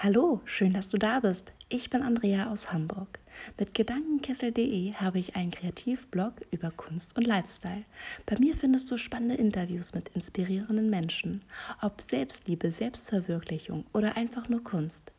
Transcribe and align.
Hallo, 0.00 0.40
schön, 0.44 0.72
dass 0.72 0.88
du 0.88 0.96
da 0.96 1.18
bist. 1.18 1.52
Ich 1.68 1.90
bin 1.90 2.02
Andrea 2.02 2.52
aus 2.52 2.72
Hamburg. 2.72 3.18
Mit 3.58 3.74
Gedankenkessel.de 3.74 4.92
habe 4.94 5.18
ich 5.18 5.34
einen 5.34 5.50
Kreativblog 5.50 6.34
über 6.52 6.70
Kunst 6.70 7.16
und 7.16 7.26
Lifestyle. 7.26 7.82
Bei 8.24 8.38
mir 8.38 8.54
findest 8.54 8.88
du 8.92 8.96
spannende 8.96 9.34
Interviews 9.34 9.94
mit 9.94 10.10
inspirierenden 10.10 10.88
Menschen, 10.88 11.42
ob 11.82 12.00
Selbstliebe, 12.00 12.70
Selbstverwirklichung 12.70 13.86
oder 13.92 14.16
einfach 14.16 14.48
nur 14.48 14.62
Kunst. 14.62 15.10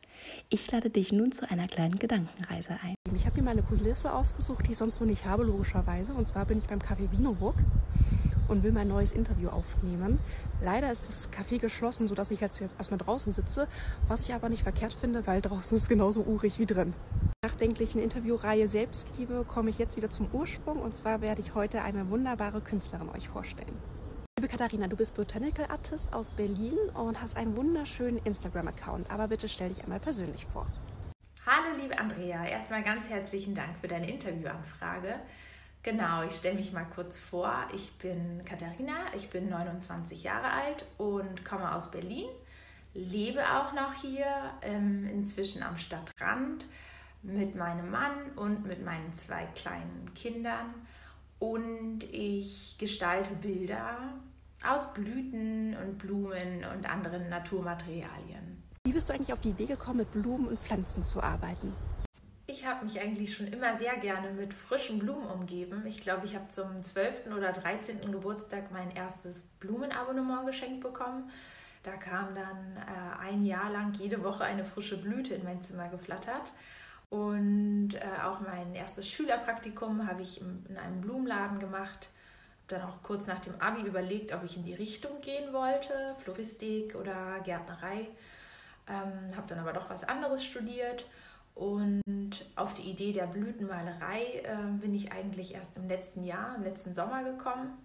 Ich 0.48 0.72
lade 0.72 0.88
dich 0.88 1.12
nun 1.12 1.30
zu 1.30 1.50
einer 1.50 1.66
kleinen 1.66 1.98
Gedankenreise 1.98 2.78
ein. 2.82 2.94
Ich 3.14 3.26
habe 3.26 3.36
mir 3.36 3.42
meine 3.42 3.62
Kulisse 3.62 4.10
ausgesucht, 4.14 4.66
die 4.66 4.72
ich 4.72 4.78
sonst 4.78 4.96
so 4.96 5.04
nicht 5.04 5.26
habe, 5.26 5.42
logischerweise. 5.42 6.14
Und 6.14 6.26
zwar 6.26 6.46
bin 6.46 6.56
ich 6.56 6.64
beim 6.64 6.78
Café 6.78 7.12
Wienerburg 7.12 7.56
und 8.50 8.62
will 8.62 8.72
mein 8.72 8.88
neues 8.88 9.12
Interview 9.12 9.48
aufnehmen. 9.48 10.18
Leider 10.60 10.90
ist 10.90 11.08
das 11.08 11.32
Café 11.32 11.58
geschlossen, 11.58 12.06
sodass 12.06 12.30
ich 12.30 12.40
jetzt 12.40 12.60
erstmal 12.60 12.98
draußen 12.98 13.32
sitze, 13.32 13.68
was 14.08 14.28
ich 14.28 14.34
aber 14.34 14.48
nicht 14.48 14.64
verkehrt 14.64 14.92
finde, 14.92 15.26
weil 15.26 15.40
draußen 15.40 15.76
ist 15.76 15.88
genauso 15.88 16.22
urig 16.22 16.58
wie 16.58 16.66
drin. 16.66 16.92
Nachdenklichen 17.42 18.02
Interviewreihe 18.02 18.68
Selbstliebe 18.68 19.44
komme 19.46 19.70
ich 19.70 19.78
jetzt 19.78 19.96
wieder 19.96 20.10
zum 20.10 20.28
Ursprung 20.32 20.80
und 20.82 20.96
zwar 20.96 21.22
werde 21.22 21.40
ich 21.40 21.54
heute 21.54 21.82
eine 21.82 22.10
wunderbare 22.10 22.60
Künstlerin 22.60 23.08
euch 23.08 23.28
vorstellen. 23.28 23.76
Liebe 24.38 24.48
Katharina, 24.48 24.88
du 24.88 24.96
bist 24.96 25.16
Botanical 25.16 25.66
Artist 25.66 26.12
aus 26.12 26.32
Berlin 26.32 26.76
und 26.94 27.20
hast 27.20 27.36
einen 27.36 27.56
wunderschönen 27.56 28.18
Instagram-Account, 28.24 29.10
aber 29.10 29.28
bitte 29.28 29.48
stell 29.48 29.68
dich 29.68 29.82
einmal 29.82 30.00
persönlich 30.00 30.46
vor. 30.46 30.66
Hallo 31.46 31.76
liebe 31.80 31.98
Andrea, 31.98 32.46
erstmal 32.46 32.82
ganz 32.82 33.08
herzlichen 33.08 33.54
Dank 33.54 33.78
für 33.80 33.88
deine 33.88 34.10
Interviewanfrage. 34.10 35.20
Genau, 35.82 36.22
ich 36.24 36.36
stelle 36.36 36.56
mich 36.56 36.72
mal 36.72 36.84
kurz 36.84 37.18
vor. 37.18 37.54
Ich 37.74 37.92
bin 37.98 38.42
Katharina, 38.44 39.14
ich 39.16 39.30
bin 39.30 39.48
29 39.48 40.22
Jahre 40.22 40.50
alt 40.50 40.84
und 40.98 41.44
komme 41.44 41.74
aus 41.74 41.90
Berlin, 41.90 42.28
lebe 42.92 43.40
auch 43.40 43.72
noch 43.72 43.94
hier, 43.94 44.26
ähm, 44.60 45.08
inzwischen 45.08 45.62
am 45.62 45.78
Stadtrand 45.78 46.66
mit 47.22 47.54
meinem 47.54 47.90
Mann 47.90 48.30
und 48.36 48.66
mit 48.66 48.84
meinen 48.84 49.14
zwei 49.14 49.46
kleinen 49.54 50.12
Kindern. 50.14 50.74
Und 51.38 52.04
ich 52.12 52.76
gestalte 52.78 53.34
Bilder 53.36 54.12
aus 54.62 54.92
Blüten 54.92 55.74
und 55.76 55.96
Blumen 55.96 56.64
und 56.74 56.88
anderen 56.90 57.30
Naturmaterialien. 57.30 58.62
Wie 58.84 58.92
bist 58.92 59.08
du 59.08 59.14
eigentlich 59.14 59.32
auf 59.32 59.40
die 59.40 59.50
Idee 59.50 59.66
gekommen, 59.66 59.98
mit 59.98 60.12
Blumen 60.12 60.46
und 60.46 60.58
Pflanzen 60.58 61.04
zu 61.04 61.22
arbeiten? 61.22 61.72
Ich 62.50 62.66
habe 62.66 62.84
mich 62.84 63.00
eigentlich 63.00 63.32
schon 63.32 63.46
immer 63.46 63.78
sehr 63.78 63.96
gerne 63.98 64.32
mit 64.32 64.52
frischen 64.52 64.98
Blumen 64.98 65.28
umgeben. 65.28 65.86
Ich 65.86 66.00
glaube, 66.00 66.26
ich 66.26 66.34
habe 66.34 66.48
zum 66.48 66.82
12. 66.82 67.26
oder 67.36 67.52
13. 67.52 68.10
Geburtstag 68.10 68.72
mein 68.72 68.90
erstes 68.90 69.42
Blumenabonnement 69.60 70.44
geschenkt 70.46 70.80
bekommen. 70.80 71.30
Da 71.84 71.92
kam 71.92 72.34
dann 72.34 72.76
äh, 72.76 73.24
ein 73.24 73.44
Jahr 73.44 73.70
lang 73.70 73.92
jede 73.94 74.24
Woche 74.24 74.42
eine 74.42 74.64
frische 74.64 75.00
Blüte 75.00 75.32
in 75.34 75.44
mein 75.44 75.62
Zimmer 75.62 75.88
geflattert. 75.90 76.50
Und 77.08 77.90
äh, 77.94 78.24
auch 78.24 78.40
mein 78.40 78.74
erstes 78.74 79.08
Schülerpraktikum 79.08 80.08
habe 80.08 80.22
ich 80.22 80.40
in 80.40 80.76
einem 80.76 81.02
Blumenladen 81.02 81.60
gemacht. 81.60 82.08
Dann 82.66 82.82
auch 82.82 83.00
kurz 83.04 83.28
nach 83.28 83.38
dem 83.38 83.60
Abi 83.60 83.82
überlegt, 83.82 84.34
ob 84.34 84.42
ich 84.42 84.56
in 84.56 84.64
die 84.64 84.74
Richtung 84.74 85.20
gehen 85.20 85.52
wollte, 85.52 86.16
Floristik 86.24 86.96
oder 86.96 87.38
Gärtnerei. 87.44 88.08
Ähm, 88.88 89.36
habe 89.36 89.46
dann 89.46 89.60
aber 89.60 89.72
doch 89.72 89.88
was 89.88 90.02
anderes 90.02 90.44
studiert 90.44 91.06
und 91.60 92.46
auf 92.56 92.72
die 92.72 92.88
Idee 92.90 93.12
der 93.12 93.26
Blütenmalerei 93.26 94.42
äh, 94.44 94.56
bin 94.80 94.94
ich 94.94 95.12
eigentlich 95.12 95.52
erst 95.52 95.76
im 95.76 95.88
letzten 95.88 96.24
Jahr, 96.24 96.56
im 96.56 96.64
letzten 96.64 96.94
Sommer 96.94 97.22
gekommen. 97.22 97.76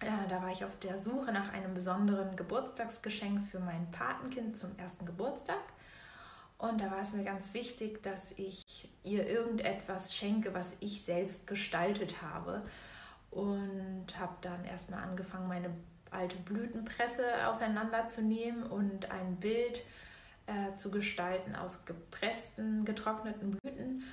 Äh, 0.00 0.28
da 0.28 0.42
war 0.42 0.50
ich 0.50 0.62
auf 0.62 0.78
der 0.80 0.98
Suche 0.98 1.32
nach 1.32 1.50
einem 1.50 1.72
besonderen 1.72 2.36
Geburtstagsgeschenk 2.36 3.42
für 3.42 3.60
mein 3.60 3.90
Patenkind 3.92 4.58
zum 4.58 4.76
ersten 4.76 5.06
Geburtstag. 5.06 5.62
Und 6.58 6.82
da 6.82 6.90
war 6.90 7.00
es 7.00 7.14
mir 7.14 7.24
ganz 7.24 7.54
wichtig, 7.54 8.02
dass 8.02 8.32
ich 8.32 8.90
ihr 9.04 9.26
irgendetwas 9.26 10.14
schenke, 10.14 10.52
was 10.52 10.76
ich 10.80 11.02
selbst 11.02 11.46
gestaltet 11.46 12.20
habe. 12.20 12.62
Und 13.30 14.06
habe 14.18 14.34
dann 14.42 14.64
erstmal 14.64 15.02
angefangen, 15.02 15.48
meine 15.48 15.70
alte 16.10 16.36
Blütenpresse 16.36 17.48
auseinanderzunehmen 17.48 18.64
und 18.64 19.10
ein 19.10 19.36
Bild 19.36 19.78
äh, 19.78 19.82
zu 20.76 20.90
gestalten 20.90 21.54
aus 21.54 21.86
gepressten, 21.86 22.84
getrockneten 22.84 23.52
Blüten, 23.52 24.04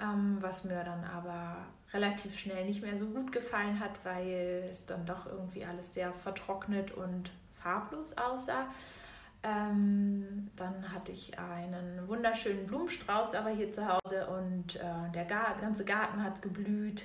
ähm, 0.00 0.38
was 0.40 0.64
mir 0.64 0.84
dann 0.84 1.04
aber 1.04 1.56
relativ 1.92 2.38
schnell 2.38 2.66
nicht 2.66 2.82
mehr 2.82 2.98
so 2.98 3.06
gut 3.06 3.32
gefallen 3.32 3.80
hat, 3.80 4.04
weil 4.04 4.66
es 4.70 4.84
dann 4.86 5.06
doch 5.06 5.26
irgendwie 5.26 5.64
alles 5.64 5.94
sehr 5.94 6.12
vertrocknet 6.12 6.92
und 6.92 7.30
farblos 7.62 8.16
aussah. 8.16 8.66
Ähm, 9.42 10.50
dann 10.56 10.92
hatte 10.92 11.12
ich 11.12 11.38
einen 11.38 12.08
wunderschönen 12.08 12.66
Blumenstrauß 12.66 13.34
aber 13.34 13.50
hier 13.50 13.72
zu 13.72 13.86
Hause 13.86 14.26
und 14.26 14.76
äh, 14.76 15.12
der, 15.14 15.24
Garten, 15.24 15.60
ganze 15.60 15.84
Garten 15.84 16.22
hat 16.24 16.42
geblüht, 16.42 17.04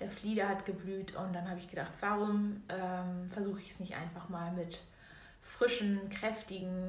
der 0.00 0.10
Flieder 0.10 0.48
hat 0.48 0.64
geblüht 0.64 1.14
und 1.14 1.34
dann 1.34 1.48
habe 1.48 1.58
ich 1.58 1.68
gedacht, 1.68 1.92
warum 2.00 2.62
ähm, 2.70 3.30
versuche 3.30 3.60
ich 3.60 3.72
es 3.72 3.80
nicht 3.80 3.94
einfach 3.96 4.30
mal 4.30 4.50
mit 4.52 4.80
frischen, 5.42 6.08
kräftigen, 6.08 6.88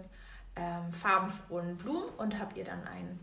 ähm, 0.55 0.91
farbenfrohen 0.91 1.77
Blumen 1.77 2.09
und 2.17 2.39
habe 2.39 2.57
ihr 2.57 2.65
dann 2.65 2.83
ein 2.87 3.19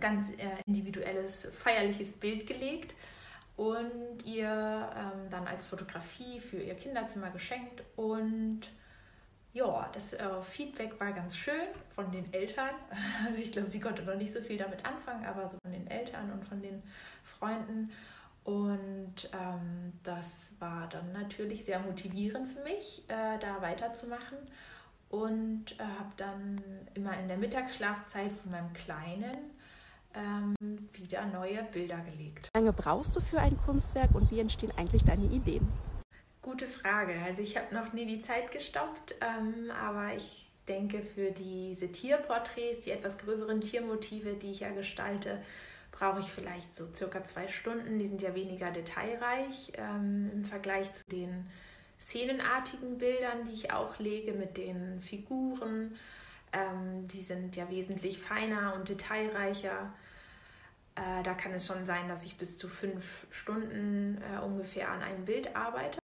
ganz 0.00 0.30
äh, 0.30 0.48
individuelles, 0.66 1.48
feierliches 1.58 2.12
Bild 2.12 2.46
gelegt 2.46 2.94
und 3.56 4.24
ihr 4.24 4.90
ähm, 4.96 5.30
dann 5.30 5.46
als 5.46 5.66
Fotografie 5.66 6.40
für 6.40 6.58
ihr 6.58 6.74
Kinderzimmer 6.74 7.30
geschenkt. 7.30 7.82
Und 7.96 8.62
ja, 9.52 9.88
das 9.92 10.12
äh, 10.14 10.42
Feedback 10.42 10.98
war 10.98 11.12
ganz 11.12 11.36
schön 11.36 11.68
von 11.94 12.10
den 12.10 12.32
Eltern. 12.32 12.74
Also 13.26 13.40
ich 13.40 13.52
glaube, 13.52 13.68
sie 13.68 13.80
konnte 13.80 14.02
noch 14.02 14.16
nicht 14.16 14.32
so 14.32 14.40
viel 14.40 14.58
damit 14.58 14.84
anfangen, 14.84 15.24
aber 15.24 15.48
so 15.48 15.56
von 15.62 15.72
den 15.72 15.86
Eltern 15.86 16.32
und 16.32 16.44
von 16.44 16.60
den 16.60 16.82
Freunden. 17.22 17.92
Und 18.42 19.30
ähm, 19.32 19.92
das 20.02 20.52
war 20.58 20.88
dann 20.88 21.12
natürlich 21.12 21.64
sehr 21.64 21.78
motivierend 21.78 22.52
für 22.52 22.62
mich, 22.62 23.04
äh, 23.08 23.38
da 23.38 23.62
weiterzumachen 23.62 24.38
und 25.14 25.72
äh, 25.78 25.82
habe 25.82 26.12
dann 26.16 26.60
immer 26.94 27.16
in 27.18 27.28
der 27.28 27.36
Mittagsschlafzeit 27.36 28.32
von 28.42 28.50
meinem 28.50 28.72
Kleinen 28.72 29.36
ähm, 30.14 30.54
wieder 30.92 31.24
neue 31.26 31.62
Bilder 31.64 31.98
gelegt. 31.98 32.48
Wie 32.52 32.58
lange 32.58 32.72
brauchst 32.72 33.14
du 33.16 33.20
für 33.20 33.38
ein 33.38 33.56
Kunstwerk 33.58 34.14
und 34.14 34.30
wie 34.30 34.40
entstehen 34.40 34.72
eigentlich 34.76 35.04
deine 35.04 35.24
Ideen? 35.24 35.66
Gute 36.42 36.68
Frage. 36.68 37.14
Also 37.24 37.42
ich 37.42 37.56
habe 37.56 37.74
noch 37.74 37.92
nie 37.92 38.06
die 38.06 38.20
Zeit 38.20 38.50
gestoppt, 38.52 39.14
ähm, 39.20 39.70
aber 39.70 40.14
ich 40.14 40.50
denke 40.68 41.02
für 41.02 41.30
diese 41.30 41.90
Tierporträts, 41.92 42.84
die 42.84 42.90
etwas 42.90 43.18
gröberen 43.18 43.60
Tiermotive, 43.60 44.34
die 44.34 44.50
ich 44.50 44.60
ja 44.60 44.70
gestalte, 44.70 45.40
brauche 45.92 46.20
ich 46.20 46.26
vielleicht 46.26 46.76
so 46.76 46.86
circa 46.94 47.24
zwei 47.24 47.48
Stunden. 47.48 47.98
Die 47.98 48.08
sind 48.08 48.20
ja 48.20 48.34
weniger 48.34 48.70
detailreich 48.70 49.72
ähm, 49.76 50.30
im 50.34 50.44
Vergleich 50.44 50.92
zu 50.92 51.04
den 51.10 51.46
szenenartigen 52.04 52.98
Bildern, 52.98 53.46
die 53.46 53.54
ich 53.54 53.72
auch 53.72 53.98
lege 53.98 54.32
mit 54.32 54.56
den 54.56 55.00
Figuren. 55.00 55.96
Ähm, 56.52 57.08
die 57.08 57.22
sind 57.22 57.56
ja 57.56 57.68
wesentlich 57.70 58.18
feiner 58.18 58.74
und 58.74 58.88
detailreicher. 58.88 59.92
Äh, 60.94 61.22
da 61.22 61.34
kann 61.34 61.52
es 61.52 61.66
schon 61.66 61.84
sein, 61.86 62.08
dass 62.08 62.24
ich 62.24 62.36
bis 62.36 62.56
zu 62.56 62.68
fünf 62.68 63.26
Stunden 63.30 64.22
äh, 64.22 64.40
ungefähr 64.44 64.90
an 64.90 65.02
einem 65.02 65.24
Bild 65.24 65.56
arbeite. 65.56 65.98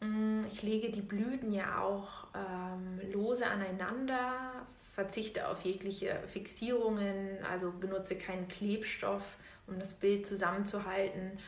Mm, 0.00 0.42
ich 0.46 0.62
lege 0.62 0.90
die 0.90 1.00
Blüten 1.00 1.52
ja 1.52 1.80
auch 1.80 2.28
ähm, 2.34 3.00
lose 3.12 3.46
aneinander, 3.46 4.66
verzichte 4.94 5.48
auf 5.48 5.62
jegliche 5.62 6.20
Fixierungen, 6.32 7.44
also 7.50 7.72
benutze 7.72 8.16
keinen 8.16 8.46
Klebstoff, 8.46 9.36
um 9.66 9.78
das 9.78 9.94
Bild 9.94 10.26
zusammenzuhalten 10.26 11.38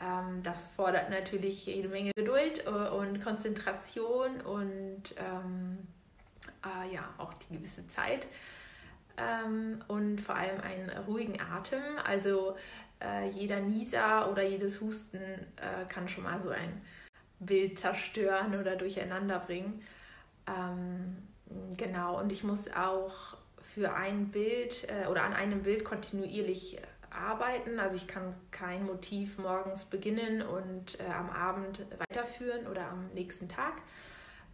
ähm, 0.00 0.42
das 0.42 0.68
fordert 0.68 1.10
natürlich 1.10 1.66
jede 1.66 1.88
Menge 1.88 2.12
Geduld 2.16 2.64
äh, 2.66 2.70
und 2.70 3.22
Konzentration 3.22 4.40
und 4.40 5.02
ähm, 5.16 5.78
äh, 6.64 6.94
ja, 6.94 7.08
auch 7.18 7.32
die 7.34 7.56
gewisse 7.56 7.86
Zeit 7.88 8.26
ähm, 9.16 9.82
und 9.88 10.20
vor 10.20 10.36
allem 10.36 10.60
einen 10.60 10.90
ruhigen 11.06 11.40
Atem. 11.40 11.82
Also 12.04 12.56
äh, 13.02 13.28
jeder 13.30 13.60
Nieser 13.60 14.30
oder 14.30 14.42
jedes 14.42 14.80
Husten 14.80 15.18
äh, 15.18 15.84
kann 15.88 16.08
schon 16.08 16.24
mal 16.24 16.40
so 16.42 16.50
ein 16.50 16.80
Bild 17.38 17.78
zerstören 17.78 18.58
oder 18.58 18.76
durcheinander 18.76 19.38
bringen. 19.38 19.82
Ähm, 20.46 21.16
genau, 21.76 22.18
und 22.18 22.32
ich 22.32 22.44
muss 22.44 22.70
auch 22.72 23.36
für 23.62 23.94
ein 23.94 24.28
Bild 24.28 24.86
äh, 24.88 25.06
oder 25.06 25.22
an 25.22 25.32
einem 25.32 25.62
Bild 25.62 25.84
kontinuierlich 25.84 26.78
arbeiten. 27.10 27.78
Also 27.78 27.96
ich 27.96 28.06
kann 28.06 28.34
kein 28.50 28.86
Motiv 28.86 29.38
morgens 29.38 29.84
beginnen 29.84 30.42
und 30.42 30.98
äh, 31.00 31.04
am 31.12 31.30
Abend 31.30 31.86
weiterführen 31.98 32.66
oder 32.66 32.88
am 32.88 33.08
nächsten 33.14 33.48
Tag, 33.48 33.74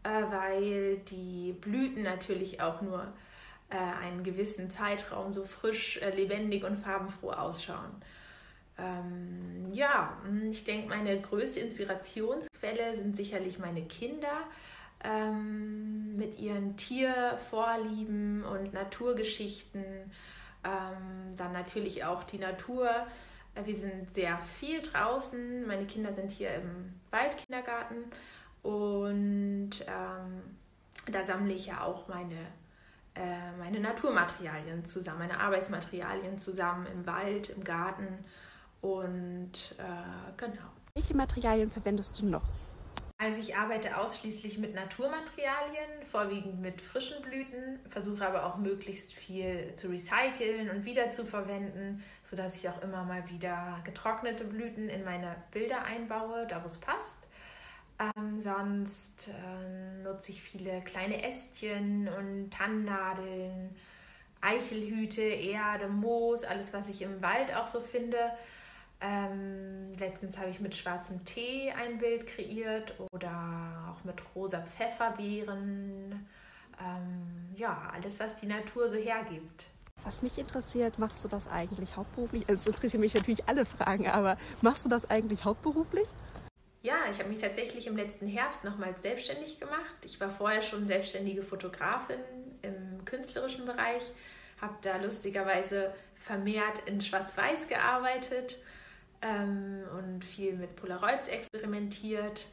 äh, 0.03 0.23
weil 0.31 0.99
die 1.11 1.53
Blüten 1.53 2.03
natürlich 2.03 2.61
auch 2.61 2.83
nur 2.83 3.13
äh, 3.71 3.77
einen 3.77 4.25
gewissen 4.25 4.71
Zeitraum 4.71 5.33
so 5.33 5.45
frisch, 5.45 5.99
äh, 5.99 6.11
lebendig 6.11 6.65
und 6.65 6.79
farbenfroh 6.79 7.33
ausschauen. 7.33 8.03
Ähm, 8.79 9.73
ja, 9.73 10.17
ich 10.51 10.65
denke, 10.65 10.89
meine 10.89 11.21
größte 11.21 11.61
Inspirationsquelle 11.61 12.95
sind 12.97 13.17
sicherlich 13.17 13.59
meine 13.59 13.83
Kinder. 13.83 14.47
ähm, 15.05 16.17
mit 16.17 16.39
ihren 16.39 16.77
Tiervorlieben 16.77 18.45
und 18.45 18.73
Naturgeschichten. 18.73 19.85
Ähm, 20.65 21.37
dann 21.37 21.53
natürlich 21.53 22.05
auch 22.05 22.25
die 22.25 22.39
Natur. 22.39 22.89
Wir 23.65 23.77
sind 23.77 24.13
sehr 24.13 24.39
viel 24.39 24.83
draußen. 24.83 25.67
Meine 25.67 25.87
Kinder 25.87 26.13
sind 26.13 26.31
hier 26.31 26.55
im 26.55 26.95
Waldkindergarten 27.11 28.05
und 28.63 29.71
ähm, 29.87 30.43
da 31.11 31.25
sammle 31.25 31.55
ich 31.55 31.67
ja 31.67 31.83
auch 31.83 32.09
meine, 32.09 32.35
äh, 33.15 33.53
meine 33.59 33.81
Naturmaterialien 33.81 34.85
zusammen, 34.85 35.21
meine 35.21 35.41
Arbeitsmaterialien 35.41 36.39
zusammen 36.39 36.87
im 36.87 37.07
Wald, 37.07 37.51
im 37.51 37.65
Garten 37.65 38.25
und 38.81 39.53
äh, 39.79 40.33
genau. 40.37 40.69
Welche 40.95 41.17
Materialien 41.17 41.71
verwendest 41.71 42.21
du 42.21 42.27
noch? 42.27 42.43
Also 43.19 43.41
ich 43.41 43.57
arbeite 43.57 43.97
ausschließlich 43.97 44.59
mit 44.59 44.75
Naturmaterialien, 44.75 46.05
vorwiegend 46.11 46.61
mit 46.61 46.83
frischen 46.83 47.23
Blüten, 47.23 47.81
versuche 47.89 48.27
aber 48.27 48.45
auch 48.45 48.59
möglichst 48.59 49.15
viel 49.15 49.75
zu 49.75 49.89
recyceln 49.89 50.69
und 50.69 50.85
wiederzuverwenden, 50.85 52.05
sodass 52.25 52.57
ich 52.57 52.69
auch 52.69 52.83
immer 52.83 53.05
mal 53.05 53.29
wieder 53.31 53.81
getrocknete 53.85 54.45
Blüten 54.45 54.91
in 54.91 55.03
meine 55.03 55.35
Bilder 55.51 55.85
einbaue, 55.85 56.47
da 56.47 56.63
wo 56.63 56.67
es 56.67 56.77
passt. 56.77 57.17
Ähm, 57.99 58.43
sonst 58.43 59.29
äh, 59.29 60.03
nutze 60.03 60.33
ich 60.33 60.43
viele 60.43 60.83
kleine 60.83 61.23
Ästchen 61.23 62.09
und 62.09 62.51
Tannennadeln, 62.51 63.75
Eichelhüte, 64.43 65.23
Erde, 65.23 65.89
Moos, 65.89 66.45
alles, 66.45 66.75
was 66.75 66.91
ich 66.91 67.01
im 67.01 67.23
Wald 67.23 67.55
auch 67.57 67.67
so 67.67 67.81
finde. 67.81 68.19
Ähm, 69.01 69.93
letztens 69.99 70.39
habe 70.39 70.51
ich 70.51 70.61
mit 70.61 70.75
schwarzem 70.75 71.25
Tee 71.25 71.71
ein 71.71 71.99
Bild 71.99 72.27
kreiert 72.27 72.95
oder 73.13 73.93
auch 73.93 74.05
mit 74.05 74.17
rosa 74.35 74.63
Pfefferbeeren. 74.63 76.27
Ähm, 76.81 77.49
ja, 77.55 77.91
alles, 77.93 78.21
was 78.21 78.37
die 78.37 78.47
Natur 78.47 78.89
so 78.89 78.97
hergibt. 78.97 79.67
Was 80.05 80.23
mich 80.23 80.39
interessiert, 80.39 80.99
machst 80.99 81.25
du 81.25 81.29
das 81.29 81.49
eigentlich 81.49 81.97
hauptberuflich? 81.97 82.49
Also, 82.49 82.71
es 82.71 82.77
interessieren 82.77 83.01
mich 83.01 83.15
natürlich 83.15 83.49
alle 83.49 83.67
Fragen, 83.67 84.09
aber 84.09 84.37
machst 84.63 84.85
du 84.85 84.89
das 84.89 85.11
eigentlich 85.11 85.45
hauptberuflich? 85.45 86.09
Ja, 86.83 86.99
ich 87.11 87.19
habe 87.19 87.29
mich 87.29 87.39
tatsächlich 87.39 87.89
im 87.89 87.97
letzten 87.97 88.29
Herbst 88.29 88.63
nochmals 88.63 89.03
selbstständig 89.03 89.59
gemacht. 89.59 89.97
Ich 90.05 90.21
war 90.21 90.31
vorher 90.31 90.63
schon 90.63 90.87
selbstständige 90.87 91.43
Fotografin 91.43 92.21
im 92.63 93.05
künstlerischen 93.05 93.67
Bereich, 93.67 94.05
habe 94.61 94.75
da 94.83 94.97
lustigerweise 94.97 95.93
vermehrt 96.15 96.79
in 96.87 97.01
Schwarz-Weiß 97.01 97.67
gearbeitet 97.67 98.59
ähm, 99.23 99.83
und 99.99 100.25
viel 100.25 100.55
mit 100.55 100.77
Polaroids 100.77 101.29
experimentiert. 101.29 102.47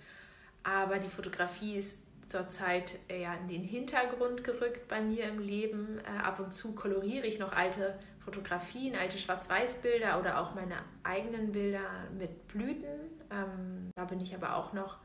Aber 0.63 0.99
die 0.99 1.09
Fotografie 1.09 1.77
ist 1.77 1.99
zurzeit 2.29 2.97
eher 3.07 3.37
in 3.39 3.47
den 3.47 3.63
Hintergrund 3.63 4.43
gerückt 4.43 4.87
bei 4.87 5.01
mir 5.01 5.25
im 5.25 5.39
Leben. 5.39 5.99
Äh, 5.99 6.23
ab 6.23 6.39
und 6.39 6.53
zu 6.53 6.73
koloriere 6.73 7.27
ich 7.27 7.39
noch 7.39 7.53
alte 7.53 7.99
Fotografien, 8.23 8.95
alte 8.95 9.17
Schwarz-Weiß-Bilder 9.17 10.19
oder 10.19 10.39
auch 10.39 10.55
meine 10.55 10.77
eigenen 11.03 11.51
Bilder 11.51 11.81
mit 12.17 12.47
Blüten. 12.47 12.99
Ähm, 13.29 13.91
da 13.95 14.05
bin 14.05 14.21
ich 14.21 14.33
aber 14.33 14.55
auch 14.55 14.73
noch 14.73 14.97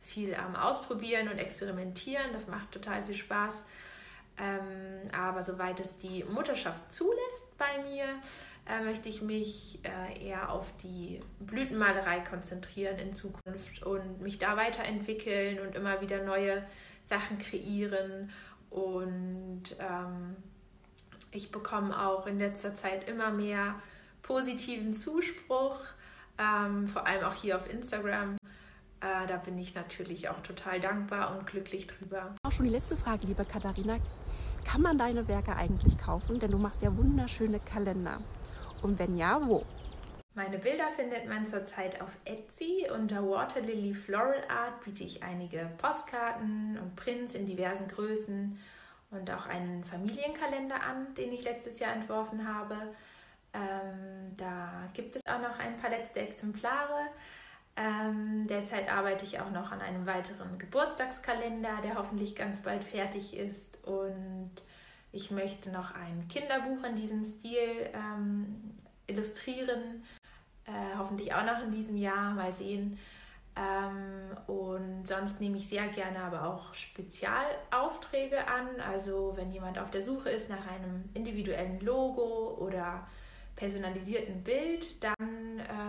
viel 0.00 0.34
am 0.34 0.54
Ausprobieren 0.54 1.28
und 1.28 1.38
Experimentieren. 1.38 2.32
Das 2.32 2.46
macht 2.46 2.70
total 2.72 3.04
viel 3.04 3.16
Spaß. 3.16 3.62
Ähm, 4.38 5.10
aber 5.12 5.42
soweit 5.42 5.80
es 5.80 5.96
die 5.96 6.24
Mutterschaft 6.24 6.92
zulässt 6.92 7.56
bei 7.56 7.82
mir, 7.84 8.04
äh, 8.68 8.82
möchte 8.82 9.08
ich 9.08 9.22
mich 9.22 9.78
äh, 9.84 10.26
eher 10.28 10.50
auf 10.50 10.66
die 10.82 11.20
Blütenmalerei 11.40 12.20
konzentrieren 12.20 12.98
in 12.98 13.14
Zukunft 13.14 13.82
und 13.84 14.20
mich 14.20 14.38
da 14.38 14.56
weiterentwickeln 14.56 15.60
und 15.60 15.74
immer 15.74 16.00
wieder 16.00 16.22
neue 16.22 16.64
Sachen 17.04 17.38
kreieren. 17.38 18.30
Und 18.70 19.76
ähm, 19.78 20.36
ich 21.30 21.50
bekomme 21.50 22.06
auch 22.06 22.26
in 22.26 22.38
letzter 22.38 22.74
Zeit 22.74 23.08
immer 23.08 23.30
mehr 23.30 23.76
positiven 24.22 24.92
Zuspruch, 24.92 25.78
ähm, 26.38 26.88
vor 26.88 27.06
allem 27.06 27.24
auch 27.24 27.34
hier 27.34 27.56
auf 27.56 27.72
Instagram. 27.72 28.36
Äh, 29.06 29.26
da 29.26 29.36
bin 29.36 29.58
ich 29.58 29.74
natürlich 29.74 30.28
auch 30.28 30.40
total 30.40 30.80
dankbar 30.80 31.36
und 31.36 31.46
glücklich 31.46 31.86
drüber. 31.86 32.34
Auch 32.42 32.52
schon 32.52 32.64
die 32.64 32.72
letzte 32.72 32.96
Frage, 32.96 33.26
liebe 33.26 33.44
Katharina. 33.44 33.98
Kann 34.64 34.82
man 34.82 34.98
deine 34.98 35.28
Werke 35.28 35.54
eigentlich 35.54 35.96
kaufen? 35.98 36.40
Denn 36.40 36.50
du 36.50 36.58
machst 36.58 36.82
ja 36.82 36.96
wunderschöne 36.96 37.60
Kalender. 37.60 38.20
Und 38.82 38.98
wenn 38.98 39.16
ja, 39.16 39.40
wo? 39.46 39.64
Meine 40.34 40.58
Bilder 40.58 40.88
findet 40.96 41.28
man 41.28 41.46
zurzeit 41.46 42.00
auf 42.00 42.10
Etsy. 42.24 42.86
Unter 42.92 43.26
Waterlily 43.26 43.94
Floral 43.94 44.42
Art 44.48 44.84
biete 44.84 45.04
ich 45.04 45.22
einige 45.22 45.70
Postkarten 45.78 46.78
und 46.78 46.96
Prints 46.96 47.34
in 47.34 47.46
diversen 47.46 47.88
Größen 47.88 48.58
und 49.12 49.30
auch 49.30 49.46
einen 49.46 49.84
Familienkalender 49.84 50.82
an, 50.82 51.14
den 51.14 51.32
ich 51.32 51.44
letztes 51.44 51.78
Jahr 51.78 51.94
entworfen 51.94 52.46
habe. 52.46 52.74
Ähm, 53.54 54.36
da 54.36 54.90
gibt 54.92 55.16
es 55.16 55.22
auch 55.26 55.40
noch 55.40 55.58
ein 55.58 55.78
paar 55.78 55.90
letzte 55.90 56.20
Exemplare. 56.20 57.08
Ähm, 57.76 58.46
derzeit 58.48 58.90
arbeite 58.90 59.26
ich 59.26 59.38
auch 59.38 59.50
noch 59.50 59.70
an 59.70 59.82
einem 59.82 60.06
weiteren 60.06 60.58
Geburtstagskalender, 60.58 61.80
der 61.84 61.96
hoffentlich 61.96 62.34
ganz 62.34 62.60
bald 62.60 62.84
fertig 62.84 63.36
ist. 63.36 63.78
Und 63.84 64.52
ich 65.12 65.30
möchte 65.30 65.70
noch 65.70 65.94
ein 65.94 66.26
Kinderbuch 66.28 66.84
in 66.84 66.96
diesem 66.96 67.24
Stil 67.24 67.90
ähm, 67.92 68.78
illustrieren, 69.06 70.04
äh, 70.64 70.96
hoffentlich 70.96 71.34
auch 71.34 71.44
noch 71.44 71.62
in 71.62 71.70
diesem 71.70 71.96
Jahr, 71.96 72.32
mal 72.32 72.52
sehen. 72.52 72.98
Ähm, 73.56 74.36
und 74.46 75.06
sonst 75.06 75.40
nehme 75.40 75.56
ich 75.56 75.68
sehr 75.68 75.88
gerne 75.88 76.18
aber 76.18 76.46
auch 76.46 76.74
Spezialaufträge 76.74 78.46
an. 78.46 78.68
Also 78.80 79.32
wenn 79.36 79.50
jemand 79.50 79.78
auf 79.78 79.90
der 79.90 80.02
Suche 80.02 80.30
ist 80.30 80.48
nach 80.48 80.66
einem 80.66 81.08
individuellen 81.14 81.80
Logo 81.80 82.56
oder 82.58 83.06
personalisierten 83.54 84.42
Bild, 84.44 85.02
dann 85.02 85.16
ähm, 85.20 85.85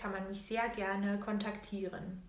kann 0.00 0.12
man 0.12 0.26
mich 0.28 0.42
sehr 0.42 0.68
gerne 0.70 1.18
kontaktieren. 1.18 2.22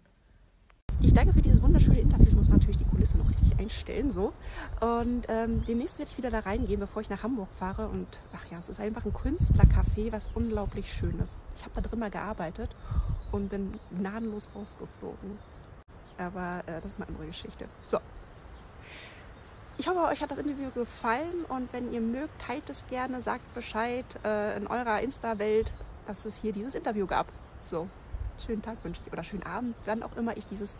Ich 1.04 1.14
danke 1.14 1.34
für 1.34 1.42
dieses 1.42 1.64
wunderschöne 1.64 2.00
Interview. 2.00 2.28
Ich 2.28 2.36
muss 2.36 2.50
natürlich 2.50 2.78
die 2.78 2.86
Kulisse 2.86 3.18
noch 3.18 3.30
richtig 3.30 3.58
einstellen. 3.58 4.12
So. 4.12 4.34
Und 4.82 5.26
ähm, 5.30 5.64
demnächst 5.66 5.98
werde 5.98 6.12
ich 6.12 6.18
wieder 6.18 6.30
da 6.30 6.40
reingehen, 6.40 6.80
bevor 6.80 7.02
ich 7.02 7.10
nach 7.10 7.24
Hamburg 7.24 7.48
fahre. 7.58 7.88
Und 7.88 8.08
ach 8.36 8.52
ja, 8.52 8.60
es 8.60 8.70
ist 8.70 8.80
einfach 8.80 9.06
ein 9.06 9.14
Künstlercafé, 9.14 10.12
was 10.12 10.30
unglaublich 10.36 10.94
schön 10.94 11.18
ist. 11.20 11.40
Ich 11.56 11.64
habe 11.64 11.74
da 11.74 11.82
drin 11.82 12.00
mal 12.00 12.12
gearbeitet 12.12 12.70
und 13.32 13.50
bin 13.50 13.80
gnadenlos 13.98 14.50
rausgeflogen. 14.54 15.40
Aber 16.18 16.62
äh, 16.68 16.82
das 16.82 16.94
ist 16.94 17.00
eine 17.00 17.08
andere 17.08 17.26
Geschichte. 17.26 17.66
So. 17.88 18.00
Ich 19.78 19.88
hoffe, 19.88 20.02
euch 20.02 20.22
hat 20.22 20.30
das 20.30 20.38
Interview 20.38 20.70
gefallen 20.70 21.46
und 21.48 21.74
wenn 21.74 21.92
ihr 21.92 22.02
mögt, 22.02 22.40
teilt 22.42 22.70
es 22.70 22.86
gerne, 22.88 23.22
sagt 23.22 23.52
Bescheid 23.56 24.06
äh, 24.24 24.56
in 24.58 24.68
eurer 24.68 25.02
Insta-Welt, 25.02 25.74
dass 26.06 26.26
es 26.26 26.40
hier 26.40 26.54
dieses 26.54 26.76
Interview 26.76 27.08
gab. 27.08 27.26
So, 27.64 27.88
schönen 28.44 28.62
Tag 28.62 28.84
wünsche 28.84 29.02
ich 29.06 29.14
oder 29.14 29.24
schönen 29.24 29.44
Abend, 29.44 29.76
wann 29.86 30.04
auch 30.04 30.16
immer 30.18 30.36
ich 30.36 30.46
dieses 30.48 30.76